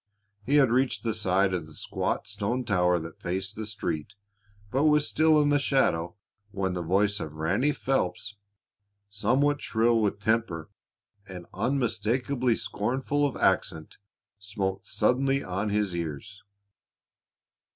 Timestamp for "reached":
0.71-1.03